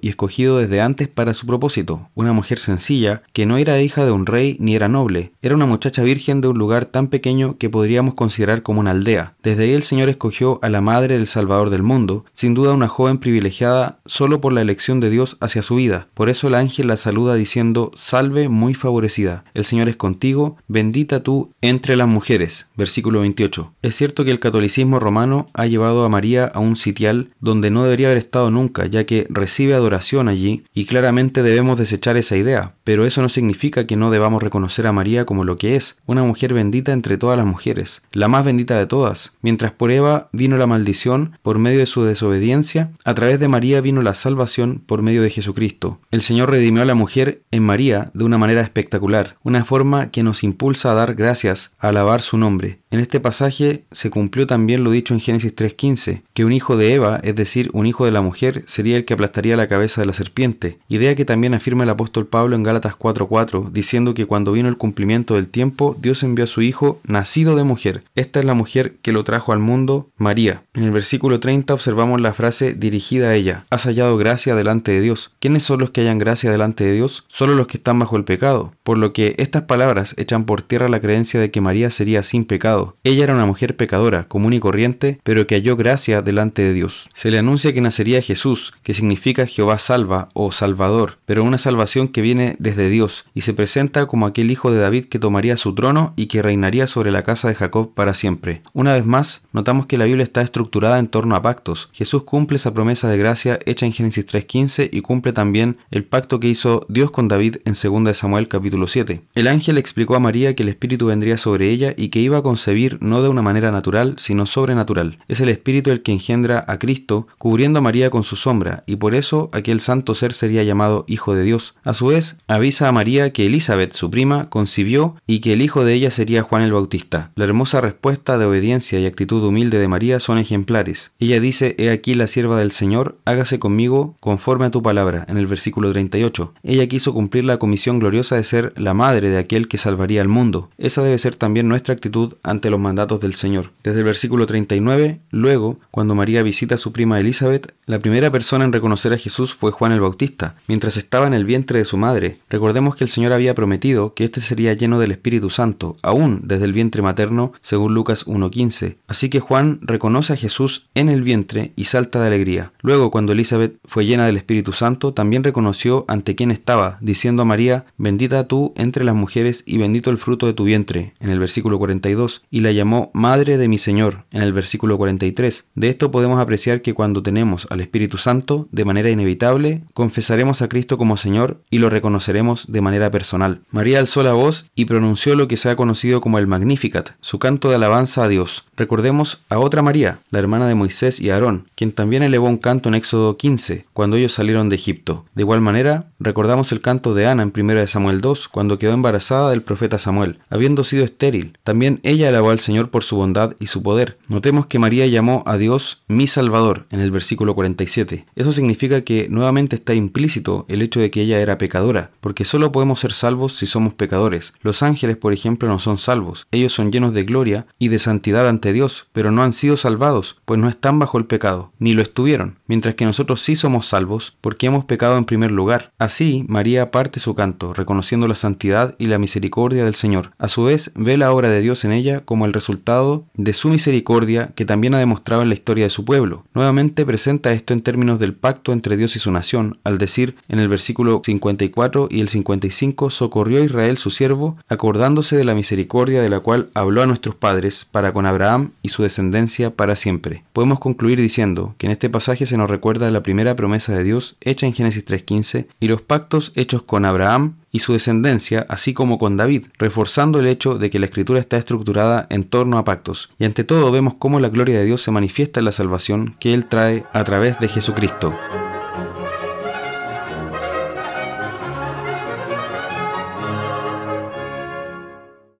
y 0.00 0.08
escogido 0.08 0.58
desde 0.58 0.80
antes 0.80 1.08
para 1.08 1.34
su 1.34 1.46
propósito, 1.46 2.08
una 2.14 2.32
mujer 2.32 2.58
sencilla, 2.58 3.22
que 3.32 3.46
no 3.46 3.56
era 3.56 3.80
hija 3.80 4.04
de 4.04 4.12
un 4.12 4.26
rey 4.26 4.56
ni 4.60 4.74
era 4.74 4.88
noble, 4.88 5.32
era 5.42 5.54
una 5.54 5.66
muchacha 5.66 6.02
virgen 6.02 6.40
de 6.40 6.48
un 6.48 6.58
lugar 6.58 6.86
tan 6.86 7.08
pequeño 7.08 7.56
que 7.58 7.70
podríamos 7.70 8.14
considerar 8.14 8.62
como 8.62 8.80
una 8.80 8.92
aldea. 8.92 9.34
Desde 9.42 9.64
ahí 9.64 9.72
el 9.72 9.82
Señor 9.82 10.08
escogió 10.08 10.58
a 10.62 10.68
la 10.68 10.80
madre 10.80 11.14
del 11.14 11.26
Salvador 11.26 11.70
del 11.70 11.82
mundo, 11.82 12.24
sin 12.32 12.54
duda 12.54 12.72
una 12.72 12.88
joven 12.88 13.18
privilegiada 13.18 13.98
solo 14.06 14.40
por 14.40 14.52
la 14.52 14.62
elección 14.62 15.00
de 15.00 15.10
Dios 15.10 15.36
hacia 15.40 15.62
su 15.62 15.76
vida. 15.76 16.08
Por 16.14 16.28
eso 16.28 16.48
el 16.48 16.54
ángel 16.54 16.88
la 16.88 16.96
saluda 16.96 17.34
diciendo, 17.34 17.90
Salve 17.94 18.48
muy 18.48 18.74
favorecida, 18.74 19.44
el 19.54 19.64
Señor 19.64 19.88
es 19.88 19.96
contigo, 19.96 20.56
bendita 20.68 21.22
tú 21.22 21.50
entre 21.60 21.96
las 21.96 22.08
mujeres. 22.08 22.68
Versículo 22.76 23.20
28. 23.20 23.72
Es 23.82 23.96
cierto 23.96 24.24
que 24.24 24.30
el 24.30 24.40
catolicismo 24.40 24.98
romano 24.98 25.48
ha 25.54 25.66
llevado 25.66 26.04
a 26.04 26.08
María 26.08 26.46
a 26.46 26.60
un 26.60 26.76
sitial 26.76 27.30
donde 27.40 27.70
no 27.70 27.84
debería 27.84 28.08
haber 28.08 28.18
estado 28.18 28.50
nunca, 28.50 28.86
ya 28.86 29.04
que 29.04 29.26
recibe 29.42 29.74
adoración 29.74 30.28
allí, 30.28 30.62
y 30.72 30.84
claramente 30.84 31.42
debemos 31.42 31.76
desechar 31.76 32.16
esa 32.16 32.36
idea, 32.36 32.74
pero 32.84 33.06
eso 33.06 33.22
no 33.22 33.28
significa 33.28 33.88
que 33.88 33.96
no 33.96 34.12
debamos 34.12 34.40
reconocer 34.40 34.86
a 34.86 34.92
María 34.92 35.24
como 35.24 35.42
lo 35.42 35.58
que 35.58 35.74
es, 35.74 35.98
una 36.06 36.22
mujer 36.22 36.54
bendita 36.54 36.92
entre 36.92 37.18
todas 37.18 37.36
las 37.36 37.44
mujeres, 37.44 38.02
la 38.12 38.28
más 38.28 38.44
bendita 38.44 38.78
de 38.78 38.86
todas. 38.86 39.32
Mientras 39.42 39.72
por 39.72 39.90
Eva 39.90 40.28
vino 40.32 40.56
la 40.56 40.68
maldición 40.68 41.38
por 41.42 41.58
medio 41.58 41.80
de 41.80 41.86
su 41.86 42.04
desobediencia, 42.04 42.92
a 43.04 43.14
través 43.14 43.40
de 43.40 43.48
María 43.48 43.80
vino 43.80 44.00
la 44.02 44.14
salvación 44.14 44.80
por 44.86 45.02
medio 45.02 45.22
de 45.22 45.30
Jesucristo. 45.30 45.98
El 46.12 46.22
Señor 46.22 46.50
redimió 46.50 46.82
a 46.82 46.86
la 46.86 46.94
mujer 46.94 47.42
en 47.50 47.64
María 47.64 48.12
de 48.14 48.22
una 48.22 48.38
manera 48.38 48.60
espectacular, 48.60 49.36
una 49.42 49.64
forma 49.64 50.12
que 50.12 50.22
nos 50.22 50.44
impulsa 50.44 50.92
a 50.92 50.94
dar 50.94 51.16
gracias, 51.16 51.72
a 51.80 51.88
alabar 51.88 52.22
su 52.22 52.38
nombre. 52.38 52.81
En 52.92 53.00
este 53.00 53.20
pasaje 53.20 53.84
se 53.90 54.10
cumplió 54.10 54.46
también 54.46 54.84
lo 54.84 54.90
dicho 54.90 55.14
en 55.14 55.20
Génesis 55.20 55.56
3.15, 55.56 56.24
que 56.34 56.44
un 56.44 56.52
hijo 56.52 56.76
de 56.76 56.92
Eva, 56.92 57.20
es 57.22 57.34
decir, 57.34 57.70
un 57.72 57.86
hijo 57.86 58.04
de 58.04 58.12
la 58.12 58.20
mujer, 58.20 58.64
sería 58.66 58.98
el 58.98 59.06
que 59.06 59.14
aplastaría 59.14 59.56
la 59.56 59.66
cabeza 59.66 60.02
de 60.02 60.06
la 60.06 60.12
serpiente, 60.12 60.76
idea 60.90 61.14
que 61.14 61.24
también 61.24 61.54
afirma 61.54 61.84
el 61.84 61.88
apóstol 61.88 62.26
Pablo 62.26 62.54
en 62.54 62.62
Gálatas 62.62 62.98
4.4, 62.98 63.70
diciendo 63.70 64.12
que 64.12 64.26
cuando 64.26 64.52
vino 64.52 64.68
el 64.68 64.76
cumplimiento 64.76 65.36
del 65.36 65.48
tiempo, 65.48 65.96
Dios 66.02 66.22
envió 66.22 66.44
a 66.44 66.46
su 66.46 66.60
hijo 66.60 67.00
nacido 67.04 67.56
de 67.56 67.64
mujer. 67.64 68.04
Esta 68.14 68.40
es 68.40 68.44
la 68.44 68.52
mujer 68.52 68.96
que 69.00 69.12
lo 69.12 69.24
trajo 69.24 69.54
al 69.54 69.58
mundo, 69.58 70.10
María. 70.18 70.62
En 70.74 70.84
el 70.84 70.90
versículo 70.90 71.40
30 71.40 71.72
observamos 71.72 72.20
la 72.20 72.34
frase 72.34 72.74
dirigida 72.74 73.30
a 73.30 73.34
ella, 73.34 73.64
has 73.70 73.84
hallado 73.84 74.18
gracia 74.18 74.54
delante 74.54 74.92
de 74.92 75.00
Dios. 75.00 75.32
¿Quiénes 75.40 75.62
son 75.62 75.80
los 75.80 75.92
que 75.92 76.02
hayan 76.02 76.18
gracia 76.18 76.50
delante 76.50 76.84
de 76.84 76.92
Dios? 76.92 77.24
Solo 77.28 77.54
los 77.54 77.68
que 77.68 77.78
están 77.78 77.98
bajo 77.98 78.18
el 78.18 78.24
pecado, 78.24 78.74
por 78.82 78.98
lo 78.98 79.14
que 79.14 79.34
estas 79.38 79.62
palabras 79.62 80.14
echan 80.18 80.44
por 80.44 80.60
tierra 80.60 80.90
la 80.90 81.00
creencia 81.00 81.40
de 81.40 81.50
que 81.50 81.62
María 81.62 81.88
sería 81.88 82.22
sin 82.22 82.44
pecado 82.44 82.81
ella 83.04 83.24
era 83.24 83.34
una 83.34 83.46
mujer 83.46 83.76
pecadora, 83.76 84.24
común 84.28 84.52
y 84.52 84.60
corriente, 84.60 85.20
pero 85.22 85.46
que 85.46 85.54
halló 85.54 85.76
gracia 85.76 86.22
delante 86.22 86.62
de 86.62 86.72
Dios. 86.72 87.08
Se 87.14 87.30
le 87.30 87.38
anuncia 87.38 87.72
que 87.72 87.80
nacería 87.80 88.22
Jesús, 88.22 88.74
que 88.82 88.94
significa 88.94 89.46
Jehová 89.46 89.78
salva 89.78 90.28
o 90.34 90.52
Salvador, 90.52 91.18
pero 91.26 91.44
una 91.44 91.58
salvación 91.58 92.08
que 92.08 92.22
viene 92.22 92.56
desde 92.58 92.88
Dios, 92.88 93.24
y 93.34 93.42
se 93.42 93.54
presenta 93.54 94.06
como 94.06 94.26
aquel 94.26 94.50
hijo 94.50 94.70
de 94.70 94.80
David 94.80 95.06
que 95.06 95.18
tomaría 95.18 95.56
su 95.56 95.74
trono 95.74 96.12
y 96.16 96.26
que 96.26 96.42
reinaría 96.42 96.86
sobre 96.86 97.10
la 97.10 97.22
casa 97.22 97.48
de 97.48 97.54
Jacob 97.54 97.94
para 97.94 98.14
siempre. 98.14 98.62
Una 98.72 98.94
vez 98.94 99.06
más, 99.06 99.42
notamos 99.52 99.86
que 99.86 99.98
la 99.98 100.04
Biblia 100.04 100.22
está 100.22 100.42
estructurada 100.42 100.98
en 100.98 101.08
torno 101.08 101.36
a 101.36 101.42
pactos. 101.42 101.90
Jesús 101.92 102.24
cumple 102.24 102.56
esa 102.56 102.74
promesa 102.74 103.08
de 103.08 103.18
gracia 103.18 103.58
hecha 103.66 103.86
en 103.86 103.92
Génesis 103.92 104.26
3.15 104.26 104.88
y 104.92 105.00
cumple 105.00 105.32
también 105.32 105.76
el 105.90 106.04
pacto 106.04 106.40
que 106.40 106.48
hizo 106.48 106.86
Dios 106.88 107.10
con 107.10 107.28
David 107.28 107.56
en 107.64 107.74
2 107.74 108.16
Samuel 108.16 108.48
capítulo 108.48 108.86
7. 108.86 109.22
El 109.34 109.48
ángel 109.48 109.78
explicó 109.78 110.14
a 110.14 110.20
María 110.20 110.54
que 110.54 110.62
el 110.62 110.68
Espíritu 110.68 111.06
vendría 111.06 111.38
sobre 111.38 111.70
ella 111.70 111.94
y 111.96 112.08
que 112.08 112.20
iba 112.20 112.38
a 112.38 112.42
concebir 112.42 112.71
no 113.00 113.22
de 113.22 113.28
una 113.28 113.42
manera 113.42 113.70
natural, 113.70 114.14
sino 114.18 114.46
sobrenatural. 114.46 115.18
Es 115.28 115.40
el 115.40 115.48
Espíritu 115.48 115.90
el 115.90 116.02
que 116.02 116.12
engendra 116.12 116.64
a 116.66 116.78
Cristo, 116.78 117.26
cubriendo 117.38 117.78
a 117.78 117.82
María 117.82 118.10
con 118.10 118.22
su 118.22 118.36
sombra, 118.36 118.82
y 118.86 118.96
por 118.96 119.14
eso 119.14 119.50
aquel 119.52 119.80
santo 119.80 120.14
ser 120.14 120.32
sería 120.32 120.62
llamado 120.62 121.04
Hijo 121.06 121.34
de 121.34 121.42
Dios. 121.42 121.74
A 121.84 121.94
su 121.94 122.06
vez, 122.06 122.38
avisa 122.48 122.88
a 122.88 122.92
María 122.92 123.32
que 123.32 123.46
Elizabeth, 123.46 123.92
su 123.92 124.10
prima, 124.10 124.48
concibió 124.48 125.16
y 125.26 125.40
que 125.40 125.52
el 125.52 125.62
hijo 125.62 125.84
de 125.84 125.94
ella 125.94 126.10
sería 126.10 126.42
Juan 126.42 126.62
el 126.62 126.72
Bautista. 126.72 127.30
La 127.34 127.44
hermosa 127.44 127.80
respuesta 127.80 128.38
de 128.38 128.46
obediencia 128.46 128.98
y 128.98 129.06
actitud 129.06 129.44
humilde 129.44 129.78
de 129.78 129.88
María 129.88 130.20
son 130.20 130.38
ejemplares. 130.38 131.12
Ella 131.18 131.40
dice, 131.40 131.74
He 131.78 131.90
aquí 131.90 132.14
la 132.14 132.26
sierva 132.26 132.58
del 132.58 132.72
Señor, 132.72 133.18
hágase 133.24 133.58
conmigo 133.58 134.16
conforme 134.20 134.66
a 134.66 134.70
tu 134.70 134.82
palabra, 134.82 135.26
en 135.28 135.36
el 135.36 135.46
versículo 135.46 135.92
38. 135.92 136.54
Ella 136.62 136.86
quiso 136.86 137.12
cumplir 137.12 137.44
la 137.44 137.58
comisión 137.58 137.98
gloriosa 137.98 138.36
de 138.36 138.44
ser 138.44 138.72
la 138.76 138.94
madre 138.94 139.30
de 139.30 139.38
aquel 139.38 139.68
que 139.68 139.78
salvaría 139.78 140.20
al 140.20 140.28
mundo. 140.28 140.70
Esa 140.78 141.02
debe 141.02 141.18
ser 141.18 141.36
también 141.36 141.68
nuestra 141.68 141.94
actitud 141.94 142.34
ante 142.42 142.61
los 142.70 142.80
mandatos 142.80 143.20
del 143.20 143.34
Señor. 143.34 143.70
Desde 143.82 143.98
el 143.98 144.04
versículo 144.04 144.46
39, 144.46 145.20
luego, 145.30 145.78
cuando 145.90 146.14
María 146.14 146.42
visita 146.42 146.74
a 146.76 146.78
su 146.78 146.92
prima 146.92 147.18
Elizabeth, 147.18 147.74
la 147.86 147.98
primera 147.98 148.30
persona 148.30 148.64
en 148.64 148.72
reconocer 148.72 149.12
a 149.12 149.18
Jesús 149.18 149.54
fue 149.54 149.72
Juan 149.72 149.92
el 149.92 150.00
Bautista, 150.00 150.56
mientras 150.68 150.96
estaba 150.96 151.26
en 151.26 151.34
el 151.34 151.44
vientre 151.44 151.78
de 151.78 151.84
su 151.84 151.96
madre. 151.96 152.38
Recordemos 152.48 152.96
que 152.96 153.04
el 153.04 153.10
Señor 153.10 153.32
había 153.32 153.54
prometido 153.54 154.14
que 154.14 154.24
éste 154.24 154.40
sería 154.40 154.72
lleno 154.72 154.98
del 154.98 155.10
Espíritu 155.10 155.50
Santo, 155.50 155.96
aún 156.02 156.42
desde 156.44 156.64
el 156.64 156.72
vientre 156.72 157.02
materno, 157.02 157.52
según 157.60 157.94
Lucas 157.94 158.26
1.15. 158.26 158.96
Así 159.06 159.28
que 159.28 159.40
Juan 159.40 159.80
reconoce 159.82 160.32
a 160.32 160.36
Jesús 160.36 160.86
en 160.94 161.08
el 161.08 161.22
vientre 161.22 161.72
y 161.76 161.84
salta 161.84 162.20
de 162.20 162.28
alegría. 162.28 162.72
Luego, 162.80 163.10
cuando 163.10 163.32
Elizabeth 163.32 163.76
fue 163.84 164.06
llena 164.06 164.26
del 164.26 164.36
Espíritu 164.36 164.72
Santo, 164.72 165.12
también 165.12 165.44
reconoció 165.44 166.04
ante 166.08 166.34
quién 166.34 166.50
estaba, 166.50 166.98
diciendo 167.00 167.42
a 167.42 167.46
María, 167.46 167.84
bendita 167.96 168.46
tú 168.48 168.72
entre 168.76 169.04
las 169.04 169.14
mujeres 169.14 169.64
y 169.66 169.78
bendito 169.78 170.10
el 170.10 170.18
fruto 170.18 170.46
de 170.46 170.54
tu 170.54 170.64
vientre, 170.64 171.14
en 171.20 171.30
el 171.30 171.38
versículo 171.38 171.78
42 171.78 172.42
y 172.52 172.60
la 172.60 172.70
llamó 172.70 173.10
Madre 173.14 173.56
de 173.56 173.66
mi 173.66 173.78
Señor 173.78 174.24
en 174.30 174.42
el 174.42 174.52
versículo 174.52 174.98
43. 174.98 175.70
De 175.74 175.88
esto 175.88 176.10
podemos 176.10 176.38
apreciar 176.38 176.82
que 176.82 176.92
cuando 176.92 177.22
tenemos 177.22 177.66
al 177.70 177.80
Espíritu 177.80 178.18
Santo, 178.18 178.68
de 178.70 178.84
manera 178.84 179.08
inevitable, 179.08 179.82
confesaremos 179.94 180.60
a 180.60 180.68
Cristo 180.68 180.98
como 180.98 181.16
Señor 181.16 181.62
y 181.70 181.78
lo 181.78 181.88
reconoceremos 181.88 182.70
de 182.70 182.82
manera 182.82 183.10
personal. 183.10 183.62
María 183.70 183.98
alzó 183.98 184.22
la 184.22 184.34
voz 184.34 184.66
y 184.74 184.84
pronunció 184.84 185.34
lo 185.34 185.48
que 185.48 185.56
se 185.56 185.70
ha 185.70 185.76
conocido 185.76 186.20
como 186.20 186.38
el 186.38 186.46
Magnificat, 186.46 187.12
su 187.22 187.38
canto 187.38 187.70
de 187.70 187.76
alabanza 187.76 188.22
a 188.22 188.28
Dios. 188.28 188.66
Recordemos 188.76 189.40
a 189.48 189.58
otra 189.58 189.80
María, 189.80 190.18
la 190.30 190.38
hermana 190.38 190.68
de 190.68 190.74
Moisés 190.74 191.20
y 191.20 191.30
Aarón, 191.30 191.68
quien 191.74 191.92
también 191.92 192.22
elevó 192.22 192.48
un 192.48 192.58
canto 192.58 192.90
en 192.90 192.96
Éxodo 192.96 193.38
15, 193.38 193.86
cuando 193.94 194.16
ellos 194.16 194.34
salieron 194.34 194.68
de 194.68 194.76
Egipto. 194.76 195.24
De 195.34 195.42
igual 195.42 195.62
manera, 195.62 196.08
recordamos 196.20 196.70
el 196.72 196.82
canto 196.82 197.14
de 197.14 197.26
Ana 197.26 197.44
en 197.44 197.52
1 197.56 197.86
Samuel 197.86 198.20
2, 198.20 198.48
cuando 198.48 198.78
quedó 198.78 198.92
embarazada 198.92 199.50
del 199.50 199.62
profeta 199.62 199.98
Samuel, 199.98 200.38
habiendo 200.50 200.84
sido 200.84 201.02
estéril. 201.02 201.56
También 201.64 202.00
ella 202.02 202.28
al 202.50 202.60
Señor 202.60 202.90
por 202.90 203.04
su 203.04 203.16
bondad 203.16 203.54
y 203.58 203.66
su 203.66 203.82
poder. 203.82 204.18
Notemos 204.28 204.66
que 204.66 204.78
María 204.78 205.06
llamó 205.06 205.42
a 205.46 205.56
Dios 205.56 206.02
mi 206.08 206.26
Salvador 206.26 206.86
en 206.90 207.00
el 207.00 207.10
versículo 207.10 207.54
47. 207.54 208.26
Eso 208.34 208.52
significa 208.52 209.02
que 209.02 209.28
nuevamente 209.28 209.76
está 209.76 209.94
implícito 209.94 210.66
el 210.68 210.82
hecho 210.82 211.00
de 211.00 211.10
que 211.10 211.22
ella 211.22 211.40
era 211.40 211.58
pecadora, 211.58 212.10
porque 212.20 212.44
solo 212.44 212.72
podemos 212.72 213.00
ser 213.00 213.12
salvos 213.12 213.54
si 213.54 213.66
somos 213.66 213.94
pecadores. 213.94 214.54
Los 214.62 214.82
ángeles, 214.82 215.16
por 215.16 215.32
ejemplo, 215.32 215.68
no 215.68 215.78
son 215.78 215.98
salvos. 215.98 216.46
Ellos 216.50 216.72
son 216.72 216.92
llenos 216.92 217.14
de 217.14 217.24
gloria 217.24 217.66
y 217.78 217.88
de 217.88 217.98
santidad 217.98 218.48
ante 218.48 218.72
Dios, 218.72 219.06
pero 219.12 219.30
no 219.30 219.42
han 219.42 219.52
sido 219.52 219.76
salvados, 219.76 220.40
pues 220.44 220.60
no 220.60 220.68
están 220.68 220.98
bajo 220.98 221.18
el 221.18 221.26
pecado, 221.26 221.72
ni 221.78 221.92
lo 221.92 222.02
estuvieron, 222.02 222.58
mientras 222.66 222.94
que 222.94 223.04
nosotros 223.04 223.40
sí 223.40 223.56
somos 223.56 223.86
salvos, 223.86 224.36
porque 224.40 224.66
hemos 224.66 224.84
pecado 224.84 225.16
en 225.16 225.24
primer 225.24 225.50
lugar. 225.50 225.92
Así, 225.98 226.44
María 226.48 226.90
parte 226.90 227.20
su 227.20 227.34
canto, 227.34 227.72
reconociendo 227.74 228.28
la 228.28 228.34
santidad 228.34 228.94
y 228.98 229.06
la 229.06 229.18
misericordia 229.18 229.84
del 229.84 229.94
Señor. 229.94 230.32
A 230.38 230.48
su 230.48 230.64
vez, 230.64 230.92
ve 230.94 231.16
la 231.16 231.32
obra 231.32 231.50
de 231.50 231.60
Dios 231.60 231.84
en 231.84 231.92
ella 231.92 232.20
como 232.32 232.46
el 232.46 232.54
resultado 232.54 233.26
de 233.34 233.52
su 233.52 233.68
misericordia 233.68 234.52
que 234.54 234.64
también 234.64 234.94
ha 234.94 234.98
demostrado 234.98 235.42
en 235.42 235.50
la 235.50 235.54
historia 235.54 235.84
de 235.84 235.90
su 235.90 236.06
pueblo. 236.06 236.46
Nuevamente 236.54 237.04
presenta 237.04 237.52
esto 237.52 237.74
en 237.74 237.80
términos 237.80 238.18
del 238.18 238.32
pacto 238.32 238.72
entre 238.72 238.96
Dios 238.96 239.16
y 239.16 239.18
su 239.18 239.30
nación, 239.30 239.76
al 239.84 239.98
decir 239.98 240.34
en 240.48 240.58
el 240.58 240.68
versículo 240.68 241.20
54 241.22 242.08
y 242.10 242.22
el 242.22 242.30
55, 242.30 243.10
socorrió 243.10 243.60
a 243.60 243.66
Israel 243.66 243.98
su 243.98 244.08
siervo, 244.08 244.56
acordándose 244.66 245.36
de 245.36 245.44
la 245.44 245.54
misericordia 245.54 246.22
de 246.22 246.30
la 246.30 246.40
cual 246.40 246.70
habló 246.72 247.02
a 247.02 247.06
nuestros 247.06 247.34
padres 247.34 247.86
para 247.90 248.14
con 248.14 248.24
Abraham 248.24 248.70
y 248.80 248.88
su 248.88 249.02
descendencia 249.02 249.68
para 249.68 249.94
siempre. 249.94 250.42
Podemos 250.54 250.80
concluir 250.80 251.20
diciendo 251.20 251.74
que 251.76 251.84
en 251.84 251.92
este 251.92 252.08
pasaje 252.08 252.46
se 252.46 252.56
nos 252.56 252.70
recuerda 252.70 253.10
la 253.10 253.22
primera 253.22 253.56
promesa 253.56 253.94
de 253.94 254.04
Dios 254.04 254.36
hecha 254.40 254.64
en 254.64 254.72
Génesis 254.72 255.04
3.15 255.04 255.66
y 255.80 255.88
los 255.88 256.00
pactos 256.00 256.52
hechos 256.54 256.82
con 256.82 257.04
Abraham, 257.04 257.56
y 257.72 257.80
su 257.80 257.94
descendencia, 257.94 258.66
así 258.68 258.94
como 258.94 259.18
con 259.18 259.36
David, 259.36 259.66
reforzando 259.78 260.38
el 260.38 260.46
hecho 260.46 260.78
de 260.78 260.90
que 260.90 260.98
la 260.98 261.06
escritura 261.06 261.40
está 261.40 261.56
estructurada 261.56 262.26
en 262.30 262.44
torno 262.44 262.78
a 262.78 262.84
pactos. 262.84 263.30
Y 263.38 263.44
ante 263.44 263.64
todo 263.64 263.90
vemos 263.90 264.14
cómo 264.18 264.38
la 264.38 264.50
gloria 264.50 264.78
de 264.78 264.84
Dios 264.84 265.02
se 265.02 265.10
manifiesta 265.10 265.60
en 265.60 265.64
la 265.64 265.72
salvación 265.72 266.36
que 266.38 266.54
Él 266.54 266.66
trae 266.66 267.04
a 267.12 267.24
través 267.24 267.58
de 267.58 267.68
Jesucristo. 267.68 268.34